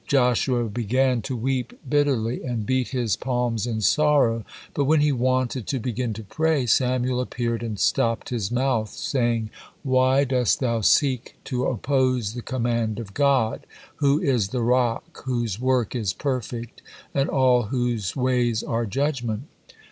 Joshua 0.07 0.67
began 0.67 1.21
to 1.21 1.37
weep 1.37 1.73
bitterly, 1.87 2.41
and 2.41 2.65
beat 2.65 2.87
his 2.87 3.15
palms 3.15 3.67
in 3.67 3.81
sorrow, 3.81 4.43
but 4.73 4.85
when 4.85 4.99
he 4.99 5.11
wanted 5.11 5.67
to 5.67 5.77
begin 5.79 6.11
to 6.13 6.23
pray, 6.23 6.65
Samael 6.65 7.21
appeared 7.21 7.61
and 7.61 7.79
stopped 7.79 8.29
his 8.29 8.49
mouth, 8.49 8.89
saying, 8.89 9.51
"Why 9.83 10.23
dost 10.23 10.59
thou 10.59 10.81
seek 10.81 11.35
to 11.43 11.65
oppose 11.67 12.33
the 12.33 12.41
command 12.41 12.97
of 12.97 13.13
God, 13.13 13.67
who 13.97 14.19
is 14.19 14.47
'the 14.47 14.63
Rock, 14.63 15.21
whose 15.25 15.59
work 15.59 15.93
is 15.95 16.13
perfect, 16.13 16.81
and 17.13 17.29
all 17.29 17.65
whose 17.67 18.15
ways 18.15 18.63
are 18.63 18.87
judgement?'" 18.87 19.43